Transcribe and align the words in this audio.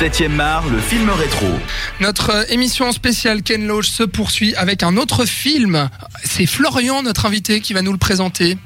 7ème 0.00 0.40
art, 0.40 0.68
le 0.68 0.78
film 0.78 1.08
rétro. 1.08 1.46
Notre 2.00 2.30
euh, 2.30 2.44
émission 2.50 2.92
spéciale 2.92 3.42
Ken 3.42 3.66
Loach 3.66 3.86
se 3.88 4.02
poursuit 4.02 4.54
avec 4.56 4.82
un 4.82 4.96
autre 4.96 5.24
film. 5.24 5.88
C'est 6.24 6.44
Florian, 6.46 7.02
notre 7.02 7.24
invité, 7.26 7.60
qui 7.60 7.72
va 7.72 7.80
nous 7.82 7.92
le 7.92 7.98
présenter. 7.98 8.58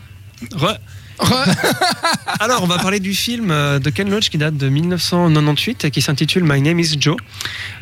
Re- 0.53 0.79
Re- 1.21 1.57
Alors, 2.41 2.63
on 2.65 2.67
va 2.67 2.79
parler 2.79 2.99
du 2.99 3.15
film 3.15 3.51
euh, 3.51 3.79
de 3.79 3.91
Ken 3.91 4.11
Loach 4.11 4.31
qui 4.31 4.39
date 4.39 4.57
de 4.57 4.69
1998 4.69 5.85
et 5.85 5.91
qui 5.91 6.03
s'intitule 6.03 6.43
My 6.45 6.61
Name 6.61 6.81
is 6.81 6.97
Joe. 6.99 7.17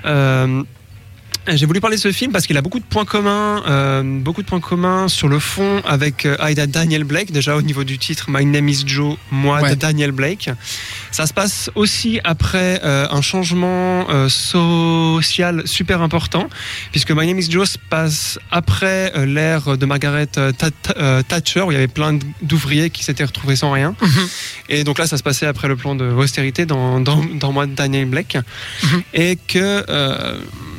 Euh, 0.04 0.62
j'ai 1.56 1.66
voulu 1.66 1.80
parler 1.80 1.96
de 1.96 2.00
ce 2.00 2.12
film 2.12 2.32
parce 2.32 2.46
qu'il 2.46 2.56
a 2.56 2.62
beaucoup 2.62 2.78
de 2.78 2.84
points 2.84 3.04
communs, 3.04 3.62
euh, 3.66 4.02
beaucoup 4.02 4.42
de 4.42 4.46
points 4.46 4.60
communs 4.60 5.08
sur 5.08 5.28
le 5.28 5.38
fond 5.38 5.80
avec 5.86 6.26
euh, 6.26 6.36
Aida 6.46 6.66
Daniel 6.66 7.04
Blake. 7.04 7.32
Déjà 7.32 7.56
au 7.56 7.62
niveau 7.62 7.84
du 7.84 7.98
titre, 7.98 8.26
My 8.28 8.44
Name 8.44 8.68
is 8.68 8.82
Joe, 8.86 9.16
moi 9.30 9.60
Ouais. 9.60 9.70
de 9.70 9.74
Daniel 9.74 10.12
Blake. 10.12 10.50
Ça 11.10 11.26
se 11.26 11.32
passe 11.32 11.70
aussi 11.74 12.20
après 12.24 12.80
euh, 12.84 13.06
un 13.10 13.22
changement 13.22 14.08
euh, 14.10 14.28
social 14.28 15.62
super 15.66 16.02
important, 16.02 16.48
puisque 16.92 17.10
My 17.12 17.26
Name 17.26 17.38
is 17.38 17.50
Joe 17.50 17.68
se 17.70 17.78
passe 17.78 18.38
après 18.50 19.12
euh, 19.16 19.24
l'ère 19.26 19.76
de 19.78 19.86
Margaret 19.86 20.28
euh, 20.36 20.52
That- 20.52 21.22
Thatcher, 21.28 21.62
où 21.62 21.70
il 21.70 21.74
y 21.74 21.78
avait 21.78 21.88
plein 21.88 22.18
d'ouvriers 22.42 22.90
qui 22.90 23.04
s'étaient 23.04 23.24
retrouvés 23.24 23.56
sans 23.56 23.70
rien. 23.72 23.94
Mhm. 24.00 24.28
Et 24.68 24.84
donc 24.84 24.98
là, 24.98 25.06
ça 25.06 25.16
se 25.16 25.22
passait 25.22 25.46
après 25.46 25.68
le 25.68 25.76
plan 25.76 25.94
de 25.94 26.04
austérité 26.04 26.66
dans, 26.66 27.00
dans, 27.00 27.24
dans 27.24 27.52
moi 27.52 27.66
de 27.66 27.72
Daniel 27.74 28.06
Blake. 28.06 28.36
Mhm. 28.84 29.02
Et 29.14 29.36
que. 29.36 29.84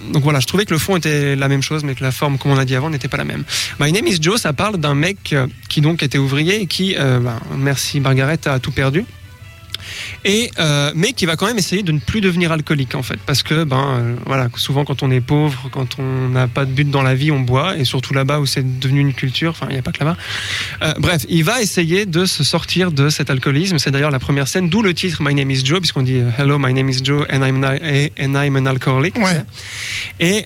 Donc 0.09 0.23
voilà, 0.23 0.39
je 0.39 0.47
trouvais 0.47 0.65
que 0.65 0.73
le 0.73 0.79
fond 0.79 0.97
était 0.97 1.35
la 1.35 1.47
même 1.47 1.61
chose, 1.61 1.83
mais 1.83 1.95
que 1.95 2.03
la 2.03 2.11
forme, 2.11 2.37
comme 2.37 2.51
on 2.51 2.57
a 2.57 2.65
dit 2.65 2.75
avant, 2.75 2.89
n'était 2.89 3.07
pas 3.07 3.17
la 3.17 3.25
même. 3.25 3.43
My 3.79 3.91
Name 3.91 4.07
is 4.07 4.17
Joe, 4.21 4.39
ça 4.39 4.53
parle 4.53 4.77
d'un 4.77 4.95
mec 4.95 5.33
euh, 5.33 5.47
qui 5.69 5.81
donc 5.81 6.03
était 6.03 6.17
ouvrier 6.17 6.61
et 6.61 6.67
qui, 6.67 6.95
ben, 6.95 7.39
merci 7.57 7.99
Margaret, 7.99 8.39
a 8.45 8.59
tout 8.59 8.71
perdu. 8.71 9.05
Et 10.25 10.51
euh, 10.59 10.91
mais 10.95 11.13
qui 11.13 11.25
va 11.25 11.35
quand 11.35 11.45
même 11.47 11.57
essayer 11.57 11.83
de 11.83 11.91
ne 11.91 11.99
plus 11.99 12.21
devenir 12.21 12.51
alcoolique 12.51 12.95
en 12.95 13.03
fait, 13.03 13.19
parce 13.25 13.43
que 13.43 13.63
ben 13.63 13.77
euh, 13.99 14.15
voilà, 14.25 14.47
souvent 14.55 14.85
quand 14.85 15.03
on 15.03 15.11
est 15.11 15.21
pauvre, 15.21 15.69
quand 15.71 15.97
on 15.99 16.29
n'a 16.29 16.47
pas 16.47 16.65
de 16.65 16.71
but 16.71 16.89
dans 16.89 17.01
la 17.01 17.15
vie, 17.15 17.31
on 17.31 17.39
boit, 17.39 17.77
et 17.77 17.85
surtout 17.85 18.13
là-bas 18.13 18.39
où 18.39 18.45
c'est 18.45 18.79
devenu 18.79 18.99
une 19.01 19.13
culture. 19.13 19.51
Enfin, 19.51 19.67
il 19.69 19.73
n'y 19.73 19.79
a 19.79 19.81
pas 19.81 19.91
que 19.91 20.03
là-bas. 20.03 20.17
Euh, 20.83 20.93
bref, 20.99 21.25
il 21.29 21.43
va 21.43 21.61
essayer 21.61 22.05
de 22.05 22.25
se 22.25 22.43
sortir 22.43 22.91
de 22.91 23.09
cet 23.09 23.29
alcoolisme. 23.29 23.79
C'est 23.79 23.91
d'ailleurs 23.91 24.11
la 24.11 24.19
première 24.19 24.47
scène, 24.47 24.69
d'où 24.69 24.81
le 24.81 24.93
titre 24.93 25.21
My 25.21 25.33
Name 25.35 25.51
is 25.51 25.65
Joe, 25.65 25.79
puisqu'on 25.79 26.03
dit 26.03 26.21
Hello, 26.37 26.57
my 26.59 26.73
name 26.73 26.89
is 26.89 26.99
Joe, 27.03 27.25
and 27.31 27.45
I'm, 27.45 27.63
an- 27.63 27.77
and 28.19 28.33
I'm 28.45 28.55
an 28.55 28.65
alcoholic. 28.65 29.15
Ouais. 29.17 29.43
Et 30.19 30.45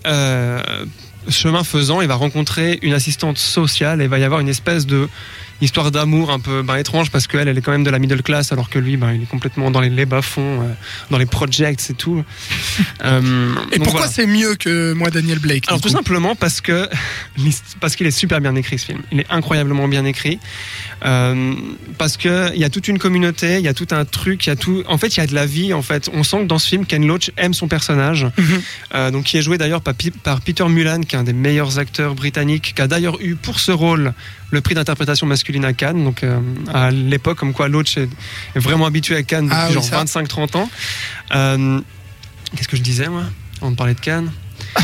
chemin 1.30 1.64
faisant, 1.64 2.02
il 2.02 2.08
va 2.08 2.16
rencontrer 2.16 2.80
une 2.82 2.94
assistante 2.94 3.38
sociale 3.38 4.02
et 4.02 4.06
il 4.06 4.10
va 4.10 4.20
y 4.20 4.24
avoir 4.24 4.42
une 4.42 4.50
espèce 4.50 4.86
de 4.86 5.08
histoire 5.64 5.92
d'amour 5.92 6.32
un 6.32 6.40
peu 6.40 6.62
ben, 6.62 6.76
étrange 6.76 7.10
parce 7.12 7.28
qu'elle, 7.28 7.48
elle 7.48 7.58
est 7.58 7.62
quand 7.62 7.72
même 7.72 7.84
de 7.84 7.90
la 7.90 8.00
middle 8.00 8.22
class 8.22 8.52
alors 8.52 8.70
que 8.70 8.80
lui, 8.80 8.98
ben, 8.98 9.14
il 9.14 9.24
est 9.24 9.30
complètement 9.30 9.72
dans 9.72 9.82
les, 9.82 9.90
les 9.90 10.06
bas-fonds, 10.06 10.62
euh, 10.62 10.74
dans 11.10 11.18
les 11.18 11.26
projects 11.26 11.90
et 11.90 11.94
tout. 11.94 12.24
Euh, 13.06 13.54
Et 13.72 13.78
pourquoi 13.80 14.02
voilà. 14.02 14.08
c'est 14.12 14.26
mieux 14.26 14.56
que 14.56 14.94
moi, 14.94 15.10
Daniel 15.10 15.40
Blake 15.40 15.66
Alors 15.68 15.80
tout 15.82 15.90
coup 15.90 15.94
simplement 15.94 16.36
parce 16.36 16.62
que 16.62 16.88
parce 17.82 17.96
qu'il 17.96 18.08
est 18.08 18.12
super 18.12 18.40
bien 18.42 18.56
écrit 18.56 18.80
ce 18.80 18.86
film. 18.86 19.02
Il 19.12 19.20
est 19.20 19.26
incroyablement 19.30 19.88
bien 19.88 20.06
écrit 20.06 20.40
euh, 21.06 21.54
parce 21.98 22.18
que 22.18 22.52
il 22.54 22.60
y 22.60 22.64
a 22.64 22.70
toute 22.70 22.88
une 22.88 22.98
communauté, 23.00 23.58
il 23.60 23.64
y 23.64 23.68
a 23.68 23.74
tout 23.74 23.88
un 23.92 24.06
truc, 24.06 24.46
il 24.46 24.50
y 24.50 24.52
a 24.52 24.56
tout. 24.56 24.84
En 24.88 24.98
fait, 24.98 25.16
il 25.16 25.20
y 25.20 25.24
a 25.24 25.28
de 25.28 25.36
la 25.36 25.46
vie. 25.46 25.74
En 25.74 25.82
fait, 25.82 26.10
on 26.14 26.24
sent 26.24 26.40
que 26.44 26.48
dans 26.48 26.60
ce 26.60 26.68
film, 26.70 26.86
Ken 26.86 27.06
Loach 27.06 27.32
aime 27.38 27.54
son 27.54 27.68
personnage, 27.68 28.28
Mhm. 28.38 29.12
donc 29.12 29.26
qui 29.26 29.38
est 29.38 29.42
joué 29.42 29.58
d'ailleurs 29.58 29.82
par, 29.82 29.94
par 30.24 30.42
Peter 30.42 30.68
Mullan, 30.68 31.02
qui 31.02 31.16
est 31.16 31.20
un 31.20 31.24
des 31.24 31.34
meilleurs 31.34 31.78
acteurs 31.80 32.16
britanniques, 32.16 32.74
qui 32.76 32.82
a 32.82 32.88
d'ailleurs 32.88 33.18
eu 33.22 33.36
pour 33.36 33.60
ce 33.60 33.72
rôle 33.72 34.14
le 34.54 34.62
prix 34.62 34.76
d'interprétation 34.76 35.26
masculine 35.28 35.66
à 35.66 35.74
Cannes. 35.74 36.04
Donc 36.04 36.24
euh, 36.24 36.40
à 36.74 36.92
l'époque, 36.92 37.38
comme 37.40 37.54
quoi 37.54 37.68
Loach 37.68 37.98
est, 37.98 38.08
vraiment 38.56 38.86
habitué 38.86 39.16
à 39.16 39.24
Cannes 39.24 39.46
depuis 39.46 39.58
Ah 39.60 39.68
oui, 39.68 39.74
genre 39.74 39.84
ça. 39.84 40.04
25-30 40.04 40.58
ans. 40.58 40.70
Euh, 41.36 41.82
Qu'est-ce 42.56 42.68
que 42.68 42.78
je 42.78 42.82
disais 42.84 43.08
moi 43.10 43.24
On 43.62 43.72
me 43.72 43.76
parlait 43.76 43.96
de 43.96 44.00
Cannes? 44.00 44.32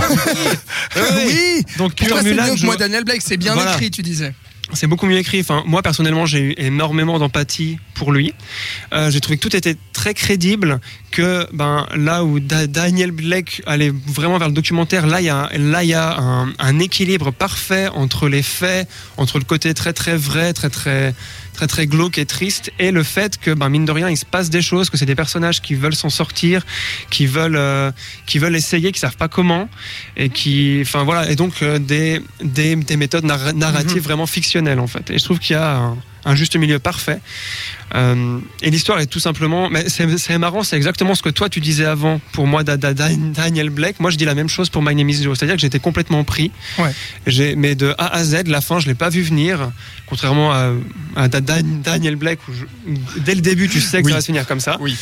Oui, 0.95 1.63
Donc 1.77 1.99
mieux 2.01 2.07
que 2.09 2.57
je- 2.57 2.65
moi, 2.65 2.75
Daniel 2.77 3.03
Blake 3.03 3.21
C'est 3.23 3.37
bien 3.37 3.53
Voilà. 3.53 3.73
écrit, 3.73 3.91
tu 3.91 4.01
disais. 4.01 4.33
C'est 4.73 4.87
beaucoup 4.87 5.05
mieux 5.05 5.17
écrit. 5.17 5.39
Enfin, 5.41 5.63
moi 5.65 5.81
personnellement, 5.81 6.25
j'ai 6.25 6.39
eu 6.39 6.53
énormément 6.57 7.19
d'empathie 7.19 7.77
pour 7.95 8.11
lui. 8.11 8.33
Euh, 8.93 9.09
j'ai 9.11 9.19
trouvé 9.19 9.37
que 9.37 9.47
tout 9.47 9.55
était 9.55 9.75
très 9.93 10.13
crédible. 10.13 10.80
Que 11.11 11.47
ben 11.52 11.87
là 11.95 12.23
où 12.23 12.39
Da- 12.39 12.67
Daniel 12.67 13.09
Blake 13.09 13.63
allait 13.65 13.91
vraiment 14.05 14.37
vers 14.37 14.47
le 14.47 14.53
documentaire, 14.53 15.08
là 15.08 15.21
il 15.21 15.25
y 15.25 15.29
a 15.29 15.49
là 15.58 15.83
il 15.83 15.89
y 15.89 15.95
a 15.95 16.15
un, 16.19 16.53
un 16.59 16.77
équilibre 16.79 17.31
parfait 17.31 17.87
entre 17.95 18.29
les 18.29 18.43
faits, 18.43 18.87
entre 19.17 19.39
le 19.39 19.43
côté 19.43 19.73
très 19.73 19.91
très 19.91 20.15
vrai, 20.15 20.53
très 20.53 20.69
très 20.69 21.15
très 21.55 21.65
très 21.65 21.87
glauque 21.87 22.19
et 22.19 22.25
triste, 22.27 22.71
et 22.77 22.91
le 22.91 23.02
fait 23.03 23.37
que 23.39 23.49
ben 23.52 23.69
mine 23.69 23.85
de 23.85 23.91
rien 23.91 24.08
il 24.09 24.17
se 24.17 24.23
passe 24.23 24.52
des 24.52 24.61
choses, 24.61 24.91
que 24.91 24.97
c'est 24.97 25.08
des 25.08 25.15
personnages 25.15 25.61
qui 25.63 25.73
veulent 25.73 25.95
s'en 25.95 26.11
sortir, 26.11 26.63
qui 27.09 27.25
veulent 27.25 27.58
euh, 27.58 27.91
qui 28.27 28.37
veulent 28.37 28.55
essayer, 28.55 28.91
qui 28.91 28.99
savent 28.99 29.17
pas 29.17 29.27
comment, 29.29 29.67
et 30.15 30.29
qui, 30.29 30.77
enfin 30.83 31.03
voilà, 31.03 31.29
et 31.31 31.35
donc 31.35 31.63
euh, 31.63 31.79
des, 31.79 32.21
des 32.43 32.75
des 32.75 32.97
méthodes 32.97 33.25
narra- 33.25 33.52
narratives 33.53 33.95
Mhm. 33.97 34.03
vraiment 34.03 34.27
fictionnelles 34.27 34.58
Et 35.11 35.20
je 35.20 35.23
trouve 35.23 35.39
qu'il 35.39 35.55
y 35.55 35.59
a 35.59 35.75
un, 35.77 35.97
un 36.29 36.35
juste 36.35 36.55
milieu 36.55 36.79
parfait. 36.79 37.19
Euh, 37.95 38.37
et 38.61 38.69
l'histoire 38.69 38.99
est 38.99 39.07
tout 39.07 39.19
simplement, 39.19 39.67
mais 39.69 39.89
c'est 39.89 40.05
c'est 40.19 40.37
marrant, 40.37 40.61
c'est 40.63 40.75
exactement 40.77 41.15
ce 41.15 41.23
que 41.23 41.29
toi 41.29 41.49
tu 41.49 41.59
disais 41.59 41.85
avant 41.85 42.21
pour 42.33 42.45
moi 42.45 42.63
da- 42.63 42.77
da- 42.77 42.93
da- 42.93 43.09
Daniel 43.41 43.71
Blake. 43.71 43.99
Moi 43.99 44.11
je 44.11 44.17
dis 44.17 44.25
la 44.25 44.35
même 44.35 44.47
chose 44.49 44.69
pour 44.69 44.83
My 44.83 44.93
Name 44.93 45.09
is 45.09 45.23
Joe, 45.23 45.35
c'est-à-dire 45.37 45.55
que 45.55 45.61
j'étais 45.61 45.79
complètement 45.79 46.23
pris. 46.23 46.51
Ouais. 46.77 46.91
J'ai, 47.25 47.55
mais 47.55 47.73
de 47.73 47.95
A 47.97 48.07
à 48.15 48.23
Z, 48.23 48.43
la 48.47 48.61
fin 48.61 48.79
je 48.79 48.85
l'ai 48.87 48.93
pas 48.93 49.09
vu 49.09 49.23
venir, 49.23 49.71
contrairement 50.05 50.51
à, 50.53 50.71
à 51.15 51.27
Da- 51.29 51.41
Da- 51.41 51.63
Daniel 51.63 52.15
Blake 52.15 52.39
où, 52.47 52.51
je- 52.53 53.19
dès 53.21 53.33
le 53.33 53.41
début 53.41 53.67
tu 53.67 53.81
sais 53.81 54.01
que 54.01 54.05
Oui. 54.05 54.11
ça 54.11 54.17
va 54.17 54.21
se 54.21 54.27
finir 54.27 54.45
comme 54.45 54.59
ça. 54.59 54.77
Oui. 54.79 54.95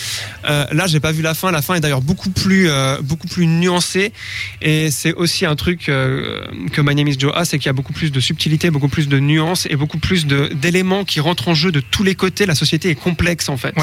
Euh, 0.50 0.66
là 0.72 0.88
j'ai 0.88 1.02
pas 1.02 1.12
vu 1.12 1.22
la 1.22 1.34
fin. 1.34 1.52
La 1.52 1.62
fin 1.62 1.76
est 1.76 1.82
d'ailleurs 1.82 2.02
beaucoup 2.02 2.30
plus 2.30 2.70
euh, 2.70 3.02
beaucoup 3.02 3.28
plus 3.28 3.48
nuancée 3.48 4.14
et 4.62 4.92
c'est 4.92 5.14
aussi 5.14 5.46
un 5.46 5.58
truc 5.58 5.90
euh, 5.90 6.46
que 6.72 6.80
My 6.80 6.96
Name 6.96 7.10
is 7.10 7.18
Joe 7.20 7.34
a, 7.36 7.44
c'est 7.44 7.58
qu'il 7.60 7.66
y 7.68 7.70
a 7.70 7.74
beaucoup 7.74 7.92
plus 7.94 8.14
de 8.14 8.20
subtilité, 8.22 8.70
beaucoup 8.72 8.88
plus 8.88 9.10
de 9.10 9.20
nuances 9.20 9.68
et 9.70 9.76
beaucoup 9.76 9.98
plus 10.00 10.26
de, 10.26 10.50
d'éléments 10.54 11.04
qui 11.04 11.17
rentrent 11.20 11.50
en 11.50 11.54
jeu 11.54 11.72
de 11.72 11.80
tous 11.80 12.04
les 12.04 12.16
côtés. 12.16 12.46
La 12.46 12.56
société 12.56 12.90
est 12.90 12.96
complexe 12.96 13.50
en 13.50 13.58
fait. 13.58 13.76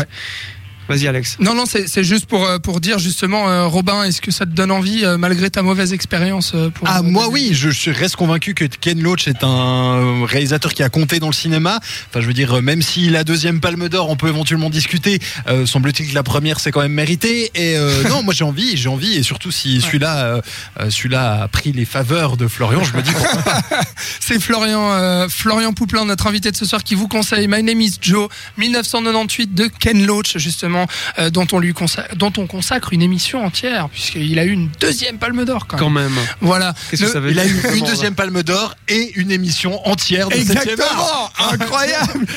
Vas-y 0.89 1.09
Alex. 1.09 1.37
Non, 1.41 1.55
non, 1.55 1.65
c'est 1.67 2.05
juste 2.05 2.27
pour, 2.27 2.45
euh, 2.45 2.59
pour 2.59 2.81
dire 2.81 2.99
justement, 2.99 3.49
euh, 3.49 3.67
Robin, 3.67 4.05
est-ce 4.05 4.21
que 4.21 4.31
ça 4.31 4.45
te 4.45 4.51
donne 4.51 4.71
envie, 4.71 5.05
euh, 5.05 5.17
malgré 5.17 5.51
ta 5.51 5.63
mauvaise 5.63 5.93
expérience 5.93 6.53
euh, 6.55 6.71
pour, 6.71 6.87
Ah 6.89 7.03
moi 7.03 7.29
oui, 7.29 7.51
je, 7.53 7.71
je 7.71 7.91
reste 7.91 8.17
convaincu 8.17 8.55
que 8.55 8.65
Ken 8.65 9.01
Loach 9.01 9.27
est 9.29 9.43
un 9.43 10.25
réalisateur 10.27 10.75
qui 10.75 10.83
a 10.83 10.89
compté 10.89 11.21
dans 11.21 11.29
le 11.29 11.33
cinéma. 11.33 11.81
Enfin 12.11 12.21
je 12.21 12.27
veux 12.27 12.33
dire, 12.35 12.61
même 12.63 12.83
si 12.83 13.09
la 13.09 13.25
deuxième 13.25 13.61
Palme 13.61 13.89
d'Or, 13.89 14.11
on 14.11 14.17
peut 14.17 14.29
éventuellement 14.29 14.71
discuter. 14.71 15.21
Euh, 15.49 15.67
Semble-t-il 15.67 16.11
que 16.11 16.15
la 16.15 16.23
première 16.23 16.61
c'est 16.61 16.71
quand 16.71 16.83
même 16.83 16.93
mérité. 16.93 17.51
Et 17.55 17.77
euh, 17.77 18.03
non, 18.09 18.23
moi 18.23 18.35
j'ai 18.35 18.45
envie, 18.45 18.77
j'ai 18.77 18.89
envie. 18.89 19.15
Et 19.15 19.23
surtout 19.23 19.51
si 19.51 19.81
celui-là, 19.81 20.43
euh, 20.81 20.91
celui-là 20.91 21.43
a 21.43 21.49
pris 21.49 21.73
les 21.73 21.85
faveurs 21.85 22.37
de 22.37 22.47
Florian, 22.49 22.85
je 22.85 22.97
me 22.97 23.03
dis 23.03 23.13
pourquoi 23.13 23.43
pas. 23.43 23.61
C'est 24.21 24.41
Florian, 24.41 24.93
euh, 24.93 25.29
Florian 25.29 25.73
Pouplin, 25.73 26.05
notre 26.05 26.27
invité 26.27 26.51
de 26.51 26.57
ce 26.57 26.65
soir, 26.65 26.83
qui 26.83 26.95
vous 26.95 27.09
conseille 27.09 27.47
My 27.49 27.63
Name 27.63 27.81
is 27.81 27.95
Joe, 28.01 28.29
1998 28.59 29.55
de 29.55 29.67
Ken 29.67 30.05
Loach, 30.07 30.39
justement, 30.39 30.74
euh, 31.19 31.31
dont, 31.31 31.47
on 31.53 31.59
lui 31.59 31.73
consacre, 31.73 32.15
dont 32.17 32.33
on 32.39 32.47
consacre 32.47 32.93
une 32.93 33.03
émission 33.03 33.45
entière, 33.45 33.89
puisqu'il 33.89 34.39
a 34.39 34.45
eu 34.45 34.51
une 34.51 34.69
deuxième 34.81 35.19
palme 35.19 35.45
d'or 35.45 35.67
quand 35.67 35.77
même. 35.77 35.85
Quand 35.85 35.91
même. 35.91 36.27
Voilà. 36.41 36.75
Qu'est-ce 36.91 37.05
que 37.05 37.09
ça 37.09 37.21
veut 37.21 37.31
Il 37.31 37.39
a 37.39 37.47
eu 37.47 37.61
une 37.77 37.85
deuxième 37.85 38.15
Palme 38.15 38.43
d'Or 38.43 38.75
et 38.89 39.13
une 39.17 39.31
émission 39.31 39.87
entière 39.87 40.29
de. 40.29 40.35
Exactement 40.35 41.31
Incroyable 41.53 42.27